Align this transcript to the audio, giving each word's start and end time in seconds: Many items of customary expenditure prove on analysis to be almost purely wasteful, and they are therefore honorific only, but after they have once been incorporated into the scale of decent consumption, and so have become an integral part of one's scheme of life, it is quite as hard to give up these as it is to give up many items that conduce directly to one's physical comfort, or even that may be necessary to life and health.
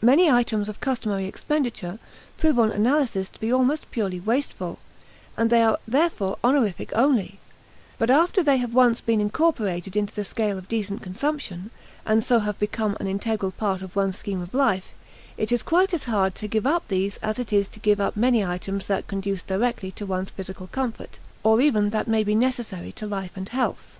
Many 0.00 0.30
items 0.30 0.70
of 0.70 0.80
customary 0.80 1.26
expenditure 1.26 1.98
prove 2.38 2.58
on 2.58 2.70
analysis 2.70 3.28
to 3.28 3.38
be 3.38 3.52
almost 3.52 3.90
purely 3.90 4.18
wasteful, 4.18 4.78
and 5.36 5.50
they 5.50 5.62
are 5.62 5.76
therefore 5.86 6.38
honorific 6.42 6.94
only, 6.94 7.38
but 7.98 8.10
after 8.10 8.42
they 8.42 8.56
have 8.56 8.72
once 8.72 9.02
been 9.02 9.20
incorporated 9.20 9.94
into 9.94 10.14
the 10.14 10.24
scale 10.24 10.56
of 10.56 10.66
decent 10.66 11.02
consumption, 11.02 11.70
and 12.06 12.24
so 12.24 12.38
have 12.38 12.58
become 12.58 12.96
an 13.00 13.06
integral 13.06 13.52
part 13.52 13.82
of 13.82 13.94
one's 13.94 14.16
scheme 14.16 14.40
of 14.40 14.54
life, 14.54 14.92
it 15.36 15.52
is 15.52 15.62
quite 15.62 15.92
as 15.92 16.04
hard 16.04 16.34
to 16.36 16.48
give 16.48 16.66
up 16.66 16.88
these 16.88 17.18
as 17.18 17.38
it 17.38 17.52
is 17.52 17.68
to 17.68 17.78
give 17.78 18.00
up 18.00 18.16
many 18.16 18.42
items 18.42 18.86
that 18.86 19.06
conduce 19.06 19.42
directly 19.42 19.90
to 19.90 20.06
one's 20.06 20.30
physical 20.30 20.68
comfort, 20.68 21.18
or 21.42 21.60
even 21.60 21.90
that 21.90 22.08
may 22.08 22.24
be 22.24 22.34
necessary 22.34 22.92
to 22.92 23.06
life 23.06 23.32
and 23.36 23.50
health. 23.50 23.98